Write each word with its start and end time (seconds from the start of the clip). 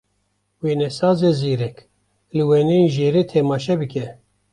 Wênesazê 0.63 1.31
zîrek, 1.39 1.77
li 2.35 2.43
wêneyên 2.49 2.87
jêrê 2.95 3.23
temaşe 3.29 3.75
bike. 3.81 4.05